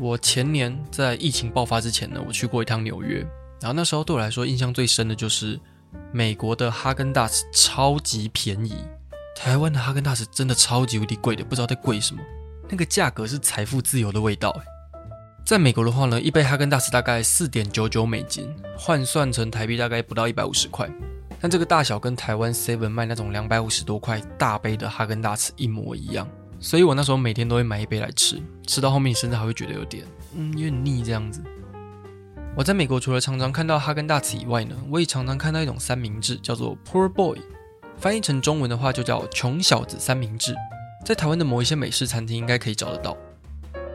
[0.00, 3.18] 我前年在疫情爆发之前呢，我去过一趟纽约，
[3.60, 5.60] 然后那时候对我来说印象最深的就是
[6.10, 8.74] 美国的哈根达斯超级便宜，
[9.36, 12.22] 台湾的哈根达斯真的超级无敌贵的，不知道在贵什么。
[12.66, 14.58] 那个价格是财富自由的味道。
[15.44, 20.88] 在美国的话呢，一杯哈根达斯大概四点九九美金，换算成台币大概不到一百五十块，
[21.40, 26.26] 但这个大小跟台湾 Seven 卖那种两百五十多块大杯的哈根达斯一模一样。
[26.60, 30.04] 所以我那时候每天都会买一杯来吃，吃到后面甚至还会觉得有点，
[30.36, 31.42] 嗯，有点腻这样子。
[32.54, 37.38] 我在美国除了常常看到哈根达斯以外呢，我也常常看到一种三明治，叫做 Poor Boy，
[37.96, 40.54] 翻译成中文的话就叫穷小子三明治，
[41.06, 43.16] 在台湾的某一些美式餐厅应该可以找得到。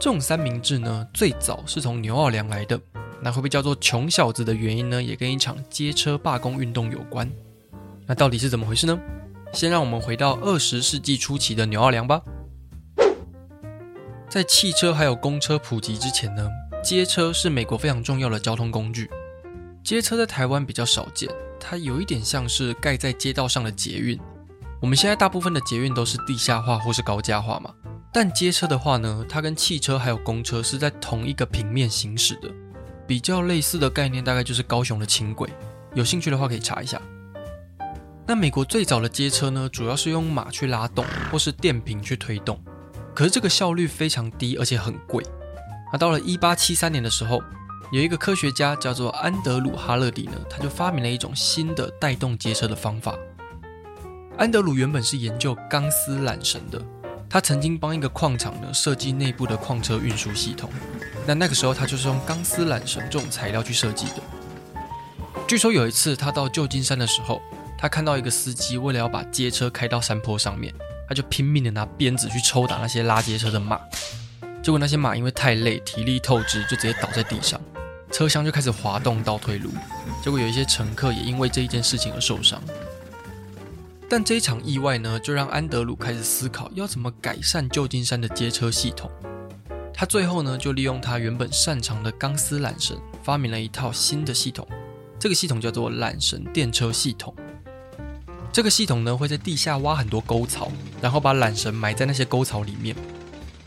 [0.00, 2.80] 这种三明治呢，最早是从牛奥良来的，
[3.20, 7.30] 那会被叫做穷小子的原因呢，也跟一场街车罢工运动有关。
[8.06, 8.98] 那到底是怎么回事呢？
[9.52, 12.20] 先让我们回到二十世纪初期的牛奥良吧。
[14.28, 16.46] 在汽车还有公车普及之前呢，
[16.84, 19.08] 街车是美国非常重要的交通工具。
[19.82, 24.20] 街车在台湾比较少见，它有一点像是盖在街道上的捷运。
[24.82, 27.72] 我们现在大部分的捷运都是地下化或是高架化嘛，
[28.12, 32.50] 但街车的话呢，它跟汽车还有公车是在同一个平面行驶的。
[33.06, 35.48] 比较类似的概念大概就是高雄的轻轨，
[35.94, 37.00] 有兴趣的话可以查一下。
[38.26, 41.02] 那美国最早的街车呢，主要是用马去拉动
[41.32, 42.60] 或是电瓶去推动。
[43.18, 45.26] 可是这个效率非常低，而且很贵。
[45.92, 47.42] 那到了一八七三年的时候，
[47.90, 53.18] 有一个科学家叫做安德鲁·哈勒迪呢，他就发明了一种新的带动街车的方法。
[54.36, 56.80] 安德鲁原本是研究钢丝缆绳的，
[57.28, 60.70] 他曾经帮一个矿场呢设计内部的矿车运输系统。
[61.26, 64.22] 那那个时候他就是用钢丝缆绳这种材料去设计的。
[65.48, 67.42] 据说有一次他到旧金山的时候，
[67.76, 70.72] 他看到一个司机为了要把街车开到山坡上面。
[71.08, 73.80] 他就拼命的拿鞭子去抽打那些拉街车的马，
[74.62, 77.60] 结果那些马因为太累，体力透支，就直接倒在地上，
[78.12, 79.70] 车厢就开始滑动倒退路，
[80.22, 82.62] 结果有一些乘客也因为这一件事情而受伤。
[84.10, 89.10] 但这一场意外呢，就让安德鲁开始思考要怎么改善旧金山的街车系统。
[89.92, 94.66] 他最后呢，就利用他原本擅长的钢丝缆绳，发明了一套新的系统，
[95.18, 97.34] 这个系统叫做缆绳电车系统。
[98.58, 100.68] 这个系统呢，会在地下挖很多沟槽，
[101.00, 102.92] 然后把缆绳埋在那些沟槽里面。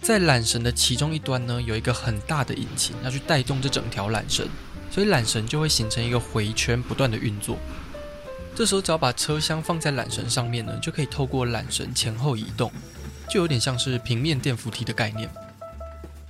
[0.00, 4.48] 在缆绳的其中一端呢，有一个很大的引擎要去带动这整条缆绳，
[4.90, 7.58] 所以缆绳就会形成一个回圈，不断的运作。
[8.54, 12.72] 这时候只要把车厢放在缆绳上面呢，就可以透过缆绳前后移动，
[13.28, 15.28] 就有点像是平面电扶梯的概念。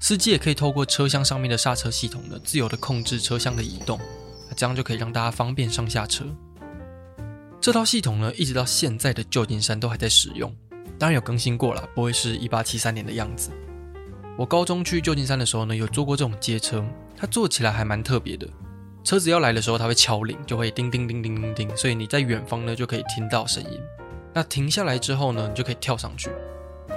[0.00, 4.00] 司机也可以透过车厢上面的刹车系统呢，自由的控制车厢的移动，
[4.56, 6.24] 这样就可以让大家方便上下车。
[7.66, 10.54] 这套系统呢，一直到现在的旧金山都还在使用，
[11.00, 13.50] 当然有更新过了，不会是一八七三年的样子。
[14.38, 16.84] 我高中去旧金山的时候呢，有坐过这种街车，
[17.16, 18.48] 它坐起来还蛮特别的。
[19.02, 23.80] 车子要来的时候，它会敲铃，就会叮叮叮叮叮叮，所以你在远方呢就可以听到声音。
[24.32, 26.30] 那停下来之后呢，你就可以跳上去。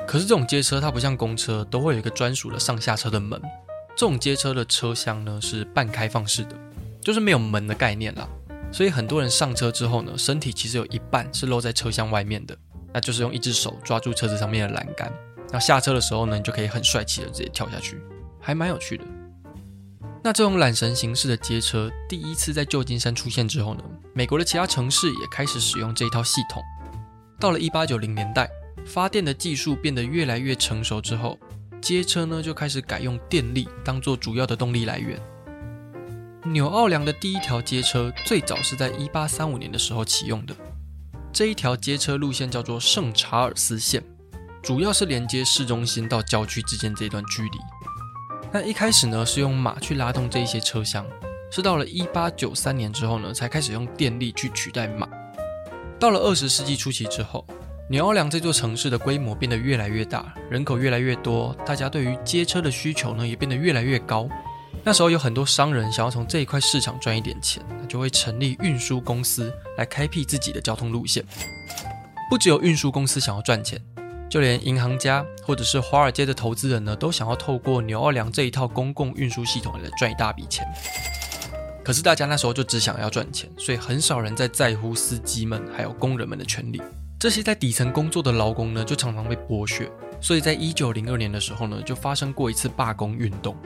[0.07, 3.41] 可是这种街车它不像公车，都会有一个专属的上下车的门。
[3.97, 6.55] 这种街车的车厢呢是半开放式的，
[7.01, 8.29] 就是没有门的概念啦。
[8.71, 12.57] 所以很多人上车之后呢，身体其实有一半是露在车厢外面的，
[12.93, 15.11] 那就是用一只手抓住车子上面的栏杆。
[15.51, 17.99] 那下车的时候呢，你就可以很帅气的直接跳下去，
[18.39, 19.03] 还蛮有趣的。
[20.23, 23.83] 那这种缆绳形式的街车第一次在旧金山出现之后呢，
[24.13, 26.61] 美国的其他城市也开始使用这一套系统。
[27.39, 28.49] 到了一八九零年代，
[28.85, 31.39] 发电的技术变得越来越成熟之后，
[31.81, 35.19] 街车呢就开始改用电力当做主要的动力来源。
[36.45, 40.55] 纽奥良的第一条街车最早是在一八三五年的时候启用的。
[41.33, 44.01] 这一条街车路线叫做圣查尔斯线，
[44.63, 47.57] 主要是连接市中心到郊区之间这一段距离。
[48.53, 51.05] 那一开始呢是用马去拉动这一些车厢，
[51.51, 55.07] 是到了一八九三年之后呢才开始用电力去取代马。
[55.99, 57.45] 到了二十世纪初期之后，
[57.89, 64.29] 纽奥良这座城市的规模变得越来越大，人口越来越多，大家对于街车的需求呢也变得越来越高。
[64.83, 71.23] 那时候有很多商人想要从这一块市场赚一点钱，那就会成立运输公司来开辟自己的交通路线。
[72.29, 73.79] 不只有运输公司想要赚钱，
[74.29, 80.65] 就连银行家或者是华尔街的投资人呢，都想要透过牛二良这一套公共运输系统来赚一大笔钱。
[81.83, 86.81] 可是大家那时候就只想要赚钱，所以很少人在在乎司机们还有工人们的权利。
[87.19, 89.91] 这些在底层工作的劳工呢，就常常被剥削。
[90.21, 93.57] 所以在一九零二年的时候呢，就发生过一次罢工运动。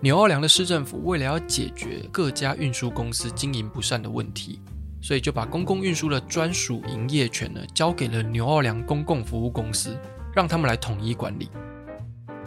[0.00, 4.60] 纽奥良的市政府为了要解决各家运输公司经营不善的问题，
[5.00, 9.96] 所以就把公共运输的专属营业权呢，交给了纽奥良公共服务公司，
[10.34, 11.48] 让他们来统一管理。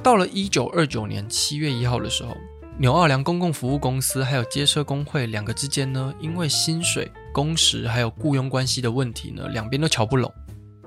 [0.03, 2.35] 到了一九二九年七月一号的时候。
[2.81, 10.31] 纽奥良公共服务公司还有街车工会两个之间呢，因为薪水、工时还有雇佣关系的问题呢，两边都瞧不拢，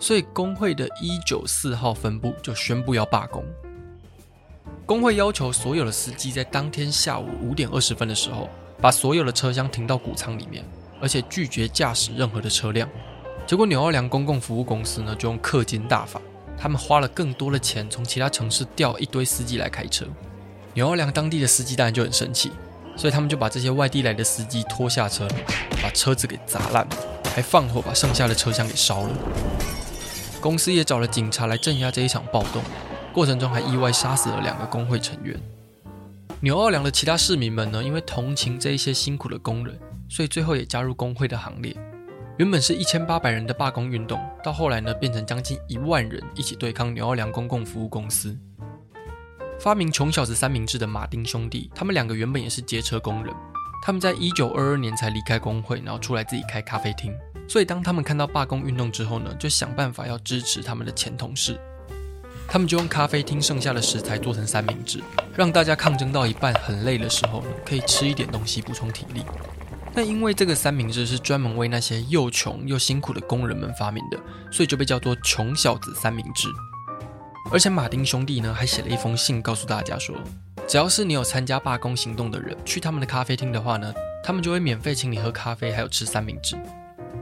[0.01, 3.45] 所以工会的一九四号分部就宣布要罢工。
[4.85, 8.49] 工会要求所有的司机在当天下午五点二十分的时候，
[8.81, 10.65] 把所有的车厢停到谷仓里面，
[11.01, 12.89] 而且拒绝驾驶任何的车辆。
[13.47, 16.21] 结果纽奥良公共服务公司呢，就用氪金大法，
[16.59, 20.05] 他们花了更多的钱，从其他城市调一堆司机来开车。
[20.75, 22.51] 纽奥良当地的司机当然就很生气，
[22.97, 25.29] 所以他们就把这些外地来的司机拖下车，
[25.81, 26.87] 把车子给砸烂，
[27.35, 29.11] 还放火把剩下的车厢给烧了。
[30.41, 32.63] 公司也找了警察来镇压这一场暴动，
[33.13, 35.39] 过程中还意外杀死了两个工会成员。
[36.41, 39.79] 纽奥良的其他市民们呢，因为同情这一些辛苦的工人，
[40.09, 41.77] 所以最后也加入工会的行列。
[42.39, 48.37] 原本是一千八百人的罢工运动，到后来呢，变成将近一万人一起对抗纽奥良公共服务公司。
[49.61, 53.33] 发明“穷小子三明治”的马丁兄弟，他们两个原本也是街车工人。
[53.85, 57.15] 他们在一九二二年才离开工会，然后出来自己开咖啡厅。
[57.49, 61.61] 所以当他们看到罢工运动之后呢，就想办法要支持他们的前同事。
[62.53, 65.03] 他们就用咖啡厅剩下的食材做成三明治，
[65.35, 69.25] 让大家抗争到一半很累的时候呢，可以吃一点东西补充体力。
[69.95, 74.21] 那因为这个三明治是专门为那些又穷又辛苦的工人们发明的，
[74.51, 76.47] 所以就被叫做“穷小子三明治”。
[77.51, 80.15] 而且马丁兄弟呢，还写了一封信告诉大家说，
[80.69, 86.55] 只要是你有参加罢工行动的人，去他们的咖啡厅的话呢，他们就会免费请你喝咖啡，还有吃三明治。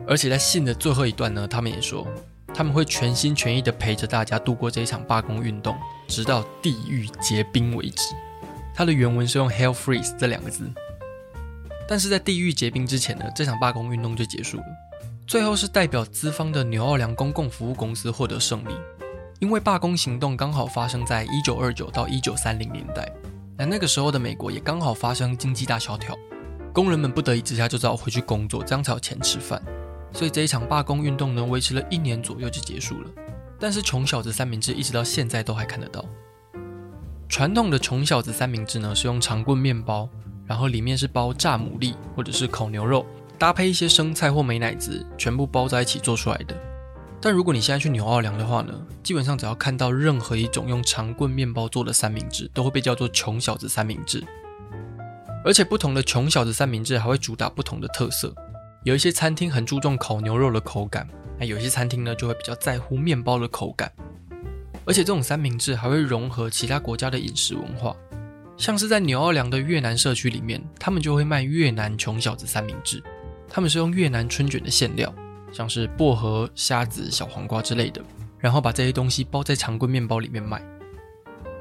[0.09, 2.05] 而且在信的最后一段呢，他们也说
[2.53, 5.77] 他们会全心全意的陪着大家度过这一场罢工运动，
[6.09, 8.15] 直到地狱结冰为止。
[8.75, 10.71] 它的原文是用 Hell freeze 这两个字。
[11.89, 14.65] 但是在地狱结冰之前呢，这场罢工运动就结束了。
[15.27, 18.75] 最后是代表资方的纽奥良公共服务公司获得胜利。
[19.41, 23.11] 因为罢工行动刚好发生在一九二九到一九三零年代，
[23.57, 26.15] 那那个时候的美国也刚好发生经济大萧条，
[26.75, 29.63] 工人们不得已之下就只好回去工作，这样才有钱吃饭。
[30.13, 33.11] 所以这一场罢工运动呢，维持了一年左右就结束了。
[33.59, 36.05] 但是穷小子三明治一直到现在都还看得到。
[37.29, 40.09] 传统的穷小子三明治呢，是用长棍面包，
[40.47, 43.07] 然后里面是包炸牡蛎或者是烤牛肉，
[43.39, 46.57] 搭配一些生菜或美乃滋，全部包在一起做出来的。
[47.21, 48.73] 但如果你现在去纽奥良的话呢，
[49.03, 54.25] 基本上只要看到任何一种用长棍面包做的三明治，都会被叫做穷小子三明治。
[55.45, 58.35] 而且不同的穷小子三明治还会主打不同的特色，
[58.83, 61.07] 有一些餐厅很注重烤牛肉的口感，
[61.39, 63.93] 那有些餐厅呢就会比较在乎面包的口感。
[64.87, 67.95] 而且这种三明治还会融合其他国家的饮食文化，
[68.57, 73.03] 像是在纽奥良的越南社区里面，他们就会卖越南穷小子三明治，
[73.49, 75.13] 他们是用越南春卷的馅料。
[75.53, 78.01] 像是薄荷、虾子、小黄瓜之类的，
[78.39, 80.63] 然后把这些东西包在常规面包里面卖。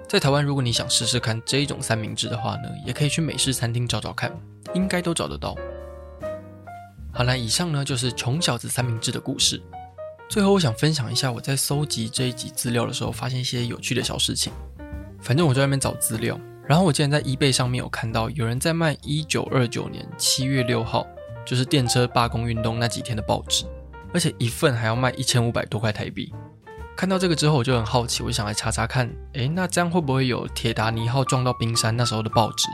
[0.07, 4.31] 在台湾，如果你想试试看这一种三明治的话呢，也可以去美式餐厅找找看，
[4.75, 5.55] 应该都找得到。
[7.11, 9.61] 好了，以上呢就是穷小子三明治的故事。
[10.29, 14.53] 最后，我想分享一下我在搜集这一集资料的时候，发现一些有趣的小事情。
[15.19, 21.05] 反正我在外面找资料，然后我竟然在 eBay 上面有看到有人在卖一九二九年七月六号，
[21.45, 23.65] 就是电车罢工运动那几天的报纸。
[24.13, 26.31] 而且一份还要卖一千五百多块台币。
[26.95, 32.67] 看到这个之后，我就很好奇，我就想来查查看，诶，那这样会不会有铁达尼号撞到冰山那时候的报纸？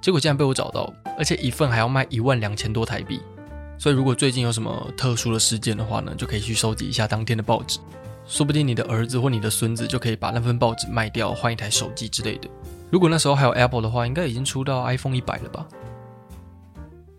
[0.00, 3.20] 结果竟然被我找到，而且一份还要卖一万两千多台币。
[3.78, 7.78] 所以如果最近有什么特殊的事件的话呢，就可以去收集一下当天的报纸，
[8.26, 12.48] 说不定你的儿子或你的孙子就可以把那份报纸卖掉，换一台手机之类的。
[12.90, 15.66] 如果那时候还有 Apple 的话，应该已经出到 iPhone 一百了吧？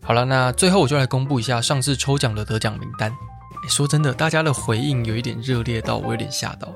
[0.03, 3.15] 好了，那最后我就来公布一下上次抽奖的得奖名单。
[3.67, 6.73] 说真的，大家的回应有一点热烈到我有点吓到，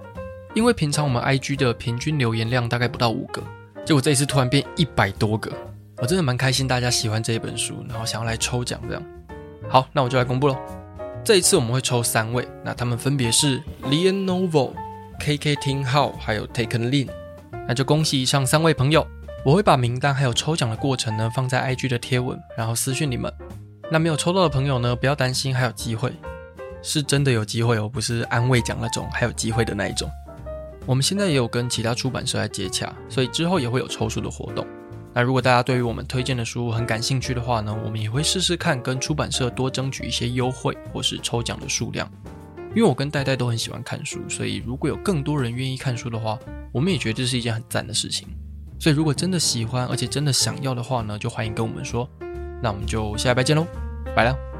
[0.54, 3.42] 因为平常我们 IG 的平均留言量大概不到五个，
[3.84, 5.52] 结果这一次突然变一百多个，
[5.98, 9.04] 我真的蛮开心，大家喜欢这一本书，然后想要来抽奖这样。
[9.70, 10.56] 好，那我就来公布喽。
[11.24, 14.72] 这一次我们会抽三位，那他们分别是 Leon Novo、
[15.20, 17.10] KK Ting Hao 还有 Taken Lin，
[17.68, 19.08] 那就恭喜以上三位朋友。
[19.46, 23.34] 我会把名单还有抽奖的过程呢放在 IG 的贴文，然后私讯你们。
[23.92, 26.14] 那没有抽到的朋友呢，不要担心，还有机会，
[26.82, 30.10] 是真的有机会哦，不是安慰奖那种，还有机会的那一种。
[30.86, 34.66] 我们现在也有跟其他出版社来接洽，所以之后也会有抽书的活动。
[35.16, 42.10] 那如果大家对于我们推荐的书很感兴趣的话呢，我们也会试试看跟出版社多争取一些优惠或是抽奖的数量。
[42.76, 46.40] 因为我跟戴戴都很喜欢看书，所以如果有更多人愿意看书的话，
[46.72, 48.28] 我们也觉得这是一件很赞的事情。
[48.80, 52.10] 所以如果真的喜欢，而且真的想要的话呢，就欢迎跟我们说。
[52.62, 53.68] 那我们就下礼拜见喽，
[54.16, 54.53] 拜了。